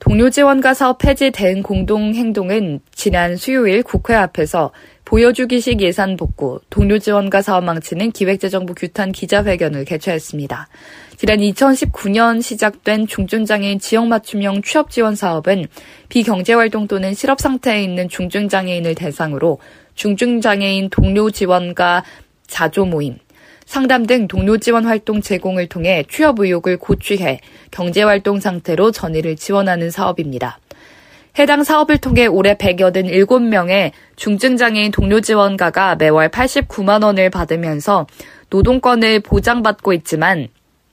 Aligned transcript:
동료 0.00 0.30
지원과 0.30 0.72
사업 0.72 0.96
폐지 0.96 1.30
대응 1.30 1.62
공동 1.62 2.14
행동은 2.14 2.80
지난 2.90 3.36
수요일 3.36 3.82
국회 3.82 4.14
앞에서 4.14 4.72
보여주기식 5.04 5.82
예산 5.82 6.16
복구, 6.16 6.58
동료 6.70 6.98
지원과 6.98 7.42
사업 7.42 7.64
망치는 7.64 8.10
기획재정부 8.12 8.74
규탄 8.74 9.12
기자회견을 9.12 9.84
개최했습니다. 9.84 10.68
지난 11.16 11.38
2019년 11.38 12.40
시작된 12.40 13.08
중증장애인 13.08 13.78
지역 13.78 14.06
맞춤형 14.06 14.62
취업 14.62 14.90
지원 14.90 15.14
사업은 15.14 15.66
비경제활동 16.08 16.88
또는 16.88 17.12
실업 17.12 17.38
상태에 17.38 17.84
있는 17.84 18.08
중증장애인을 18.08 18.94
대상으로 18.94 19.58
중증장애인 19.96 20.88
동료 20.88 21.30
지원과 21.30 22.04
자조 22.46 22.86
모임, 22.86 23.18
상담 23.70 24.04
등 24.04 24.26
동료 24.26 24.58
지원 24.58 24.84
활동 24.84 25.20
제공을 25.20 25.68
통해 25.68 26.02
취업 26.10 26.40
의욕을 26.40 26.76
고취해 26.76 27.38
경제 27.70 28.02
활동 28.02 28.40
상태로 28.40 28.90
전의를 28.90 29.36
지원하는 29.36 29.92
사업입니다. 29.92 30.58
해당 31.38 31.62
사업을 31.62 31.98
통해 31.98 32.26
올해 32.26 32.54
187명의 32.56 33.92
중증장애인 34.16 34.90
동료 34.90 35.20
지원가가 35.20 35.94
매월 35.94 36.30
89만 36.30 37.04
원을 37.04 37.30
받으면서 37.30 38.08
노동권을 38.48 39.20
보장받고 39.20 39.92
있지만 39.92 40.48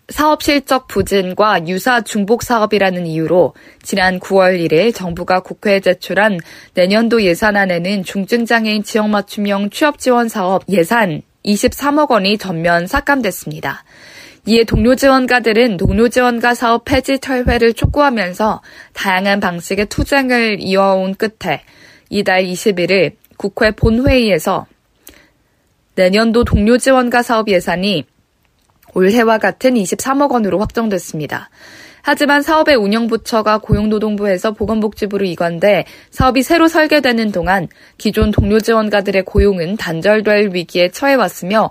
사업 0.09 0.43
실적 0.43 0.87
부진과 0.87 1.67
유사 1.67 2.01
중복 2.01 2.43
사업이라는 2.43 3.07
이유로 3.07 3.55
지난 3.81 4.19
9월 4.19 4.55
1일 4.59 4.93
정부가 4.93 5.39
국회에 5.39 5.79
제출한 5.79 6.37
내년도 6.75 7.23
예산안에는 7.23 8.03
중증장애인 8.03 8.83
지역 8.83 9.09
맞춤형 9.09 9.71
취업 9.71 9.97
지원 9.97 10.29
사업 10.29 10.61
예산 10.69 11.23
23억 11.47 12.11
원이 12.11 12.37
전면 12.37 12.85
삭감됐습니다. 12.85 13.83
이에 14.45 14.63
동료 14.63 14.95
지원가들은 14.95 15.77
동료 15.77 16.07
지원가 16.07 16.53
사업 16.53 16.85
폐지 16.85 17.19
철회를 17.19 17.73
촉구하면서 17.73 18.61
다양한 18.93 19.39
방식의 19.39 19.87
투쟁을 19.87 20.57
이어온 20.61 21.15
끝에 21.15 21.63
이달 22.09 22.43
21일 22.43 23.15
국회 23.37 23.71
본회의에서 23.71 24.65
내년도 25.95 26.43
동료 26.43 26.77
지원가 26.77 27.23
사업 27.23 27.49
예산이 27.49 28.05
올해와 28.93 29.37
같은 29.37 29.73
23억 29.73 30.31
원으로 30.31 30.59
확정됐습니다. 30.59 31.49
하지만 32.09 32.41
사업의 32.41 32.77
운영부처가 32.77 33.57
고용노동부에서 33.57 34.53
보건복지부로 34.53 35.25
이관돼 35.25 35.83
사업이 36.09 36.41
새로 36.41 36.69
설계되는 36.69 37.33
동안 37.33 37.67
기존 37.97 38.31
동료 38.31 38.61
지원가들의 38.61 39.25
고용은 39.25 39.75
단절될 39.75 40.51
위기에 40.53 40.87
처해 40.87 41.15
왔으며 41.15 41.69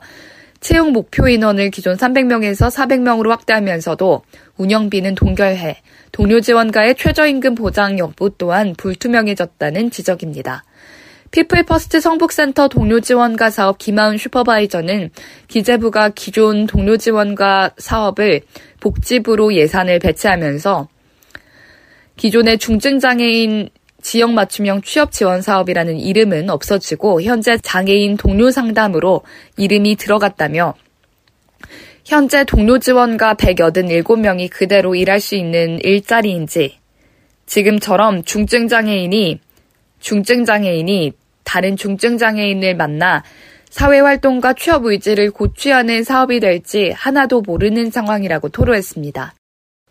채용 0.61 0.93
목표 0.93 1.27
인원을 1.27 1.71
기존 1.71 1.97
300명에서 1.97 2.71
400명으로 2.71 3.31
확대하면서도 3.31 4.25
운영비는 4.59 5.15
동결해 5.15 5.81
동료 6.13 6.43
지원가의 6.43 6.97
최저임금 6.97 7.55
보장 7.55 7.99
여부 7.99 8.29
또한 8.37 8.75
불투명해졌다는 8.77 9.91
지적입니다. 9.91 10.65
피플 11.31 11.65
퍼스트 11.65 12.01
성북센터 12.01 12.69
동료 12.69 13.01
지원가 13.01 13.51
사업 13.51 13.79
김하은 13.79 14.17
슈퍼바이저는 14.17 15.11
기재부가 15.49 16.11
기존 16.11 16.67
동료 16.67 16.97
지원가 16.97 17.71
사업을 17.79 18.43
복지부로 18.87 19.53
예산을 19.55 19.99
배치하면서 19.99 20.89
기존의 22.17 22.59
중증장애인 22.59 23.69
지역 24.01 24.33
맞춤형 24.33 24.83
취업 24.83 25.11
지원 25.11 25.43
사업이라는 25.43 25.99
이름은 25.99 26.51
없어지고 26.51 27.23
현재 27.23 27.59
장애인 27.59 28.17
동료 28.17 28.53
상담으로 28.53 29.23
이름이 29.57 29.97
들어갔다며 29.97 30.75
현재 32.05 32.45
동료 32.45 32.79
지원가 32.79 33.35
187명이 33.35 34.51
그대로 34.51 34.95
일할 34.95 35.19
수 35.19 35.35
있는 35.35 35.81
일자리인지 35.83 36.79
지금처럼 37.47 38.23
중증장애인이 38.23 39.41
중증장애인이 39.99 41.13
다른 41.43 41.77
중증장애인을 41.77 42.77
만나 42.77 43.25
사회활동과 43.77 44.55
취업 44.55 44.87
의지를 44.87 45.31
고취하는 45.31 46.03
사업이 46.03 46.41
될지 46.41 46.95
하나도 46.97 47.43
모르는 47.43 47.91
상황이라고 47.91 48.49
토로했습니다. 48.49 49.35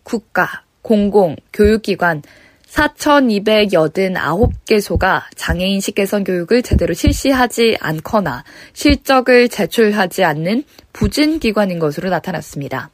국가, 0.01 0.63
공공, 0.81 1.35
교육기관 1.53 2.23
4,289개소가 2.67 5.25
장애인식 5.35 5.93
개선 5.93 6.23
교육을 6.23 6.63
제대로 6.63 6.95
실시하지 6.95 7.77
않거나 7.79 8.43
실적을 8.73 9.49
제출하지 9.49 10.23
않는 10.23 10.63
부진 10.91 11.37
기관인 11.37 11.77
것으로 11.77 12.09
나타났습니다. 12.09 12.89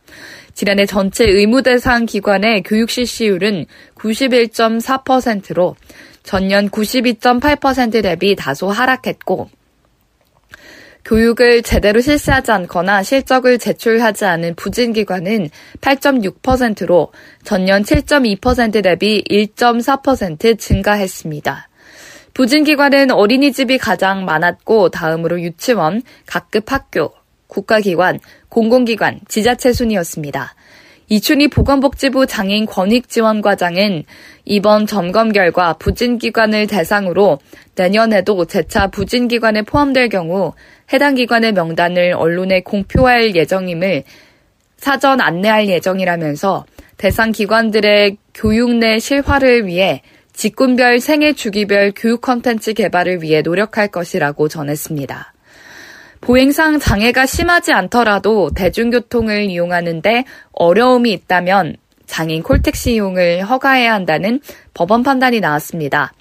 지난해 0.53 0.85
전체 0.85 1.23
의무 1.23 1.63
대상 1.63 2.05
기관의 2.05 2.63
교육 2.63 2.89
실시율은 2.89 3.65
91.4%로 3.95 5.77
전년 6.23 6.69
92.8% 6.69 8.03
대비 8.03 8.35
다소 8.35 8.69
하락했고 8.69 9.60
교육을 11.05 11.63
제대로 11.63 11.99
실시하지 11.99 12.51
않거나 12.51 13.03
실적을 13.03 13.57
제출하지 13.57 14.25
않은 14.25 14.55
부진 14.55 14.93
기관은 14.93 15.49
8.6%로 15.81 17.11
전년 17.43 17.83
7.2% 17.83 18.83
대비 18.83 19.23
1.4% 19.29 20.59
증가했습니다. 20.59 21.67
부진 22.33 22.63
기관은 22.63 23.11
어린이집이 23.11 23.77
가장 23.77 24.25
많았고 24.25 24.89
다음으로 24.89 25.41
유치원, 25.41 26.01
각급 26.25 26.71
학교, 26.71 27.13
국가기관, 27.47 28.19
공공기관, 28.47 29.19
지자체 29.27 29.73
순이었습니다. 29.73 30.55
이춘희 31.11 31.49
보건복지부 31.49 32.25
장애인 32.25 32.65
권익지원과장은 32.67 34.05
이번 34.45 34.87
점검 34.87 35.33
결과 35.33 35.73
부진기관을 35.73 36.67
대상으로 36.67 37.39
내년에도 37.75 38.45
재차 38.45 38.87
부진기관에 38.87 39.63
포함될 39.63 40.07
경우 40.07 40.53
해당 40.93 41.15
기관의 41.15 41.51
명단을 41.51 42.13
언론에 42.13 42.61
공표할 42.61 43.35
예정임을 43.35 44.03
사전 44.77 45.19
안내할 45.19 45.67
예정이라면서 45.67 46.65
대상 46.95 47.33
기관들의 47.33 48.15
교육 48.33 48.73
내 48.75 48.97
실화를 48.97 49.67
위해 49.67 50.03
직군별 50.31 51.01
생애 51.01 51.33
주기별 51.33 51.91
교육 51.93 52.21
컨텐츠 52.21 52.73
개발을 52.73 53.21
위해 53.21 53.41
노력할 53.41 53.89
것이라고 53.89 54.47
전했습니다. 54.47 55.33
보행상 56.21 56.79
장애가 56.79 57.25
심하지 57.25 57.73
않더라도 57.73 58.51
대중교통을 58.55 59.49
이용하는데 59.49 60.23
어려움이 60.53 61.11
있다면 61.11 61.77
장애인 62.05 62.43
콜택시 62.43 62.93
이용을 62.93 63.43
허가해야 63.43 63.93
한다는 63.93 64.39
법원 64.73 65.01
판단이 65.01 65.39
나왔습니다. 65.39 66.13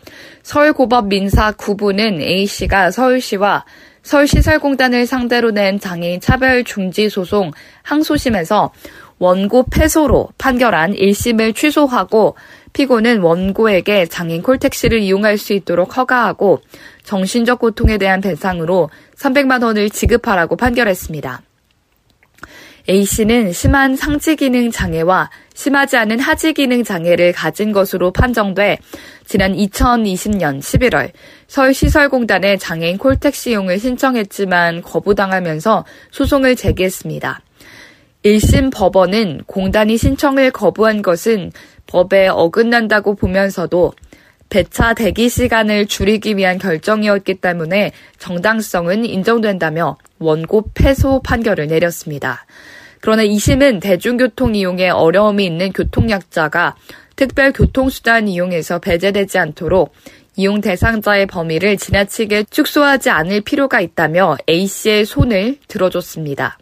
서울고법 0.43 1.09
민사 1.09 1.53
9부는 1.53 2.21
A씨가 2.23 2.91
서울시와 2.91 3.65
서울시설공단을 4.03 5.05
상대로 5.07 5.51
낸 5.51 5.79
장애인 5.79 6.21
차별 6.21 6.65
중지 6.65 7.11
소송 7.11 7.51
항소심에서 7.83 8.73
원고 9.19 9.65
패소로 9.71 10.31
판결한 10.39 10.95
1심을 10.95 11.55
취소하고 11.55 12.37
피고는 12.73 13.21
원고에게 13.21 14.07
장애인 14.07 14.43
콜택시를 14.43 15.01
이용할 15.01 15.37
수 15.37 15.53
있도록 15.53 15.97
허가하고 15.97 16.61
정신적 17.11 17.59
고통에 17.59 17.99
대한 17.99 18.21
배상으로 18.21 18.89
300만 19.17 19.65
원을 19.65 19.91
지급하라고 19.91 20.55
판결했습니다. 20.55 21.43
A씨는 22.89 23.53
심한 23.53 23.97
상지 23.97 24.37
기능 24.37 24.71
장애와 24.71 25.29
심하지 25.53 25.97
않은 25.97 26.21
하지 26.21 26.53
기능 26.53 26.85
장애를 26.85 27.33
가진 27.33 27.73
것으로 27.73 28.13
판정돼 28.13 28.79
지난 29.27 29.55
2020년 29.55 30.61
11월 30.61 31.11
서울시설공단에 31.49 32.59
장애인 32.59 32.99
콜택시 32.99 33.51
이용을 33.51 33.81
신청했지만 33.81 34.83
거부당하면서 34.83 35.85
소송을 36.13 36.55
제기했습니다. 36.55 37.41
1심 38.25 38.73
법원은 38.73 39.43
공단이 39.49 39.97
신청을 39.97 40.53
거부한 40.53 41.03
것은 41.03 41.51
법에 41.89 42.29
어긋난다고 42.29 43.17
보면서도 43.17 43.95
배차 44.51 44.95
대기 44.95 45.29
시간을 45.29 45.87
줄이기 45.87 46.37
위한 46.37 46.59
결정이었기 46.59 47.37
때문에 47.37 47.93
정당성은 48.19 49.05
인정된다며 49.05 49.97
원고 50.19 50.65
패소 50.75 51.23
판결을 51.23 51.69
내렸습니다. 51.69 52.45
그러나 53.01 53.25
2심은 53.25 53.81
대중교통 53.81 54.55
이용에 54.55 54.91
어려움이 54.91 55.47
있는 55.47 55.73
교통약자가 55.73 56.77
특별 57.17 57.53
교통수단 57.53 58.29
이용에서 58.29 58.79
배제되지 58.79 59.39
않도록 59.39 59.95
이용 60.37 60.61
대상자의 60.61 61.27
범위를 61.27 61.77
지나치게 61.77 62.45
축소하지 62.51 63.11
않을 63.11 63.43
필요가 63.43 63.81
있다며 63.81 64.37
A씨의 64.49 65.05
손을 65.05 65.59
들어줬습니다. 65.69 66.59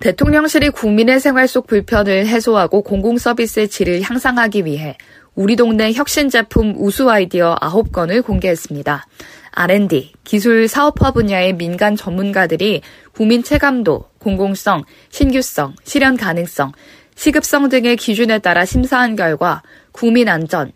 대통령실이 0.00 0.70
국민의 0.70 1.20
생활 1.20 1.48
속 1.48 1.66
불편을 1.66 2.26
해소하고 2.26 2.82
공공서비스의 2.82 3.68
질을 3.68 4.02
향상하기 4.02 4.64
위해 4.64 4.96
우리 5.36 5.54
동네 5.54 5.92
혁신 5.92 6.30
제품 6.30 6.74
우수 6.78 7.10
아이디어 7.10 7.56
9건을 7.60 8.24
공개했습니다. 8.24 9.06
R&D, 9.52 10.14
기술 10.24 10.66
사업화 10.66 11.10
분야의 11.10 11.52
민간 11.52 11.94
전문가들이 11.94 12.80
국민 13.12 13.42
체감도, 13.42 14.08
공공성, 14.18 14.84
신규성, 15.10 15.74
실현 15.84 16.16
가능성, 16.16 16.72
시급성 17.16 17.68
등의 17.68 17.96
기준에 17.96 18.38
따라 18.38 18.64
심사한 18.64 19.14
결과 19.14 19.62
국민 19.92 20.30
안전, 20.30 20.72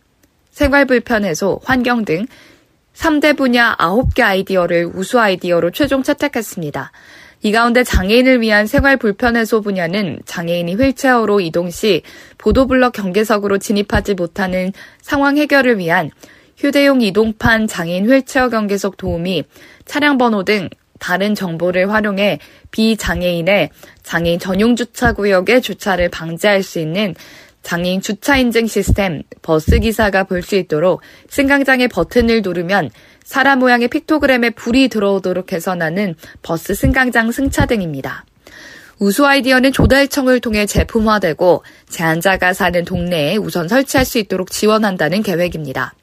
생활 0.51 0.85
불편 0.85 1.25
해소, 1.25 1.63
환경 1.65 2.05
등 2.05 2.27
3대 2.95 3.39
분야 3.39 3.75
9개 3.77 4.21
아이디어를 4.21 4.91
우수 4.95 5.19
아이디어로 5.19 5.71
최종 5.71 6.03
채택했습니다. 6.03 6.93
이 7.43 7.53
가운데 7.53 7.83
장애인을 7.83 8.43
위한 8.43 8.67
생활 8.67 8.99
불편 8.99 9.35
해소 9.37 9.63
분야는 9.63 10.21
장애인이 10.27 10.75
휠체어로 10.75 11.41
이동 11.41 11.71
시 11.71 12.03
보도블럭 12.37 12.93
경계석으로 12.93 13.59
진입하지 13.59 14.15
못하는 14.15 14.73
상황 15.01 15.39
해결을 15.39 15.79
위한 15.79 16.11
휴대용 16.59 17.01
이동판 17.01 17.67
장애인 17.67 18.11
휠체어 18.11 18.51
경계석 18.51 18.99
도우미, 18.99 19.45
차량 19.87 20.19
번호 20.19 20.45
등 20.45 20.69
다른 20.99 21.35
정보를 21.35 21.91
활용해 21.91 22.39
비장애인의 22.71 23.71
장애인 24.03 24.39
전용 24.39 24.77
주차 24.77 25.15
구역의 25.15 25.63
주차를 25.63 26.11
방지할 26.11 26.63
수 26.63 26.79
있는 26.79 27.15
장애인 27.62 28.01
주차 28.01 28.37
인증 28.37 28.67
시스템 28.67 29.23
버스 29.43 29.79
기사가 29.79 30.25
볼 30.25 30.43
수 30.43 30.57
있도록 30.57 31.03
승강장의 31.29 31.89
버튼을 31.89 32.43
누르면 32.43 32.91
사람 33.25 33.61
모양의 33.61 33.89
픽토그램에 33.89 34.51
불이 34.51 34.89
들어오도록 34.89 35.47
나는 35.77 36.15
버스 36.43 36.75
승강장 36.75 37.31
승차 37.33 37.67
등입니다. 37.67 38.25
우수 38.99 39.27
아이디어는 39.27 39.73
조달청을 39.73 40.41
통해 40.41 40.67
제품화되고 40.67 41.62
제한자가 41.89 42.53
사는 42.53 42.85
동네에 42.85 43.37
우선 43.37 43.69
설치할 43.69 44.05
수 44.05 44.19
있도록 44.19 44.51
지원한다는 44.51 45.23
계획입니다. 45.23 45.95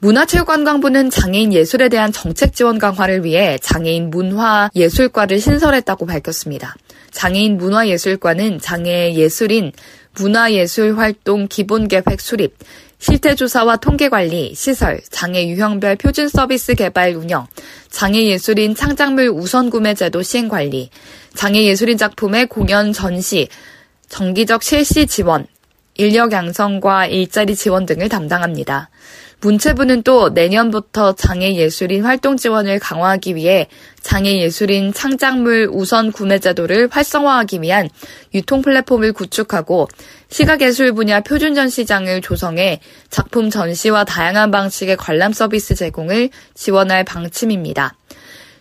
문화체육관광부는 0.00 1.10
장애인 1.10 1.52
예술에 1.52 1.88
대한 1.88 2.12
정책 2.12 2.54
지원 2.54 2.78
강화를 2.78 3.24
위해 3.24 3.58
장애인 3.60 4.10
문화예술과를 4.10 5.40
신설했다고 5.40 6.06
밝혔습니다. 6.06 6.76
장애인 7.10 7.58
문화예술과는 7.58 8.60
장애 8.60 9.14
예술인 9.14 9.72
문화예술활동 10.18 11.48
기본계획 11.48 12.20
수립, 12.20 12.56
실태조사와 12.98 13.76
통계관리, 13.76 14.54
시설, 14.54 15.00
장애 15.08 15.46
유형별 15.46 15.96
표준 15.96 16.28
서비스 16.28 16.74
개발 16.74 17.14
운영, 17.14 17.46
장애 17.90 18.24
예술인 18.26 18.74
창작물 18.74 19.28
우선 19.28 19.70
구매 19.70 19.94
제도 19.94 20.22
시행 20.22 20.48
관리, 20.48 20.90
장애 21.34 21.64
예술인 21.64 21.96
작품의 21.96 22.46
공연 22.46 22.92
전시, 22.92 23.48
정기적 24.08 24.62
실시 24.62 25.06
지원, 25.06 25.46
인력 25.94 26.32
양성과 26.32 27.06
일자리 27.06 27.54
지원 27.54 27.86
등을 27.86 28.08
담당합니다. 28.08 28.90
문체부는 29.40 30.02
또 30.02 30.30
내년부터 30.30 31.14
장애예술인 31.14 32.04
활동 32.04 32.36
지원을 32.36 32.80
강화하기 32.80 33.36
위해 33.36 33.68
장애예술인 34.00 34.92
창작물 34.92 35.68
우선 35.72 36.10
구매 36.10 36.38
제도를 36.40 36.88
활성화하기 36.90 37.62
위한 37.62 37.88
유통 38.34 38.62
플랫폼을 38.62 39.12
구축하고 39.12 39.88
시각예술 40.28 40.92
분야 40.92 41.20
표준 41.20 41.54
전시장을 41.54 42.20
조성해 42.20 42.80
작품 43.10 43.48
전시와 43.48 44.04
다양한 44.04 44.50
방식의 44.50 44.96
관람 44.96 45.32
서비스 45.32 45.74
제공을 45.76 46.30
지원할 46.54 47.04
방침입니다. 47.04 47.94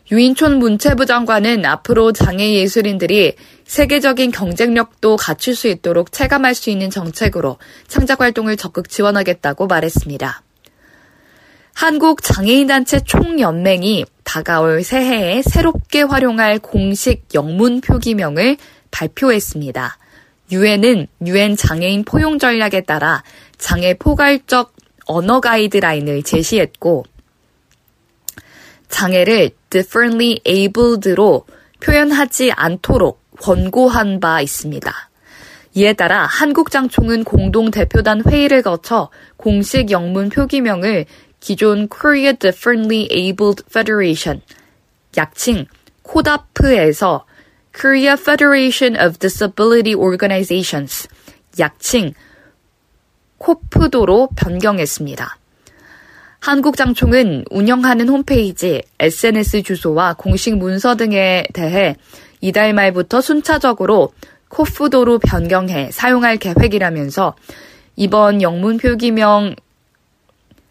유인촌 0.09 0.59
문체부 0.59 1.05
장관은 1.05 1.65
앞으로 1.65 2.13
장애예술인들이 2.13 3.33
세계적인 3.65 4.31
경쟁력도 4.31 5.17
갖출 5.17 5.53
수 5.53 5.67
있도록 5.67 6.13
체감할 6.13 6.55
수 6.55 6.69
있는 6.69 6.89
정책으로 6.89 7.57
창작 7.87 8.21
활동을 8.21 8.55
적극 8.55 8.89
지원하겠다고 8.89 9.67
말했습니다. 9.67 10.46
한국 11.77 12.23
장애인단체 12.23 13.01
총연맹이 13.01 14.05
다가올 14.23 14.81
새해에 14.81 15.43
새롭게 15.43 16.01
활용할 16.01 16.57
공식 16.57 17.25
영문 17.35 17.81
표기명을 17.81 18.57
발표했습니다. 18.89 19.99
유엔은 20.51 21.05
유엔 21.27 21.55
장애인 21.55 22.03
포용 22.03 22.39
전략에 22.39 22.81
따라 22.81 23.23
장애 23.59 23.93
포괄적 23.93 24.73
언어 25.05 25.39
가이드라인을 25.39 26.23
제시했고 26.23 27.05
장애를 28.89 29.51
differently 29.69 30.39
abled로 30.47 31.45
표현하지 31.79 32.53
않도록 32.53 33.21
권고한 33.39 34.19
바 34.19 34.41
있습니다. 34.41 34.91
이에 35.75 35.93
따라 35.93 36.25
한국장총은 36.25 37.23
공동대표단 37.23 38.23
회의를 38.27 38.63
거쳐 38.63 39.11
공식 39.35 39.91
영문 39.91 40.29
표기명을 40.29 41.05
기존 41.39 41.87
Korea 41.87 42.33
Differently 42.33 43.07
Abled 43.11 43.63
Federation, 43.69 44.41
약칭 45.15 45.65
코다프에서 46.03 47.25
Korea 47.73 48.13
Federation 48.13 48.95
of 48.99 49.19
Disability 49.19 49.93
Organizations, 49.93 51.07
약칭 51.59 52.13
코프도로 53.37 54.29
변경했습니다. 54.35 55.37
한국장총은 56.39 57.45
운영하는 57.49 58.09
홈페이지, 58.09 58.81
SNS 58.99 59.63
주소와 59.63 60.13
공식 60.13 60.55
문서 60.55 60.95
등에 60.95 61.45
대해 61.53 61.95
이달 62.41 62.73
말부터 62.73 63.21
순차적으로 63.21 64.13
코프도로 64.49 65.19
변경해 65.19 65.89
사용할 65.91 66.37
계획이라면서 66.37 67.35
이번 67.95 68.41
영문 68.41 68.77
표기명 68.77 69.55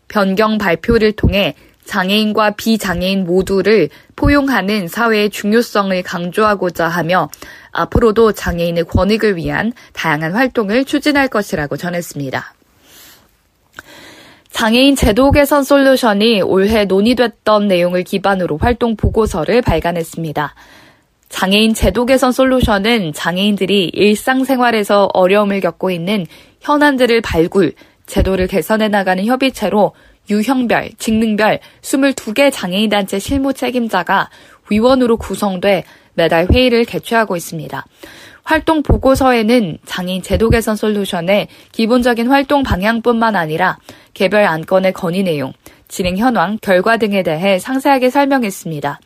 변경 0.08 0.58
발표를 0.58 1.12
통해 1.12 1.54
장애인과 1.84 2.52
비장애인 2.52 3.24
모두를 3.24 3.88
포용하는 4.16 4.88
사회의 4.88 5.30
중요성을 5.30 6.02
강조하고자 6.02 6.88
하며 6.88 7.30
앞으로도 7.70 8.32
장애인의 8.32 8.84
권익을 8.84 9.36
위한 9.36 9.72
다양한 9.92 10.34
활동을 10.34 10.84
추진할 10.84 11.28
것이라고 11.28 11.76
전했습니다. 11.76 12.54
장애인 14.50 14.96
제도 14.96 15.30
개선 15.32 15.62
솔루션이 15.62 16.40
올해 16.40 16.86
논의됐던 16.86 17.68
내용을 17.68 18.04
기반으로 18.04 18.56
활동 18.56 18.96
보고서를 18.96 19.60
발간했습니다. 19.60 20.54
장애인 21.28 21.74
제도 21.74 22.06
개선 22.06 22.32
솔루션은 22.32 23.12
장애인들이 23.12 23.90
일상생활에서 23.92 25.10
어려움을 25.12 25.60
겪고 25.60 25.90
있는 25.90 26.24
현안들을 26.60 27.20
발굴, 27.20 27.74
제도를 28.06 28.46
개선해 28.46 28.88
나가는 28.88 29.24
협의체로 29.24 29.92
유형별, 30.30 30.90
직능별 30.98 31.60
22개 31.82 32.50
장애인단체 32.52 33.18
실무 33.18 33.52
책임자가 33.52 34.30
위원으로 34.70 35.16
구성돼 35.16 35.84
매달 36.14 36.48
회의를 36.50 36.84
개최하고 36.84 37.36
있습니다. 37.36 37.84
활동 38.42 38.82
보고서에는 38.82 39.78
장애인 39.84 40.22
제도 40.22 40.50
개선 40.50 40.76
솔루션의 40.76 41.48
기본적인 41.72 42.28
활동 42.28 42.62
방향뿐만 42.62 43.34
아니라 43.34 43.78
개별 44.14 44.44
안건의 44.44 44.92
건의 44.92 45.24
내용, 45.24 45.52
진행 45.88 46.16
현황, 46.16 46.58
결과 46.60 46.96
등에 46.96 47.22
대해 47.22 47.58
상세하게 47.58 48.10
설명했습니다. 48.10 49.00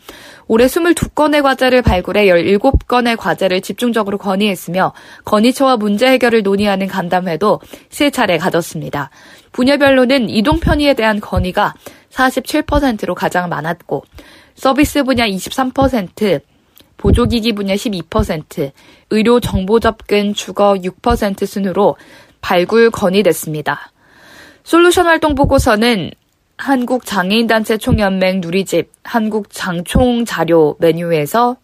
올해 0.49 0.67
22건의 0.67 1.43
과제를 1.43 1.83
발굴해 1.83 2.27
17건의 2.27 3.17
과제를 3.17 3.61
집중적으로 3.61 4.19
건의했으며 4.19 4.93
건의처와 5.25 5.77
문제 5.77 6.07
해결을 6.07 6.43
논의하는 6.43 6.87
간담회도 6.87 7.61
3차례 7.91 8.39
가졌습니다. 8.41 9.11
분야별로는 9.53 10.29
이동 10.29 10.59
편의에 10.59 10.95
대한 10.95 11.21
건의가 11.21 11.75
47%로 12.11 13.15
가장 13.15 13.49
많았고 13.49 14.05
서비스 14.55 15.05
분야 15.05 15.27
23%, 15.29 16.41
보조기기 16.97 17.53
분야 17.53 17.75
12%, 17.75 18.73
의료 19.11 19.41
정보 19.41 19.81
접근 19.81 20.35
주거 20.35 20.75
6% 20.75 21.47
순으로 21.47 21.97
발굴 22.41 22.91
건의됐습니다. 22.91 23.93
솔루션 24.65 25.07
활동 25.07 25.35
보고서는 25.35 26.11
한국장애인단체 26.61 27.79
총연맹 27.79 28.41
누리집 28.41 28.91
한국장총 29.03 30.27
자료 30.27 30.77
메뉴에서 30.79 31.57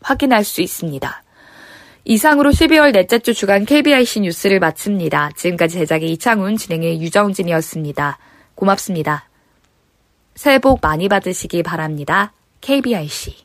확인할 0.00 0.44
수 0.44 0.62
있습니다. 0.62 1.22
이상으로 2.04 2.50
12월 2.50 2.92
넷째 2.92 3.18
주 3.18 3.34
주간 3.34 3.66
KBIC 3.66 4.20
뉴스를 4.20 4.60
마칩니다. 4.60 5.32
지금까지 5.36 5.74
제작의 5.78 6.10
이창훈, 6.12 6.56
진행의 6.56 7.02
유정진이었습니다. 7.02 8.18
고맙습니다. 8.54 9.28
새해 10.34 10.58
복 10.58 10.80
많이 10.80 11.08
받으시기 11.08 11.62
바랍니다. 11.62 12.32
KBIC. 12.62 13.36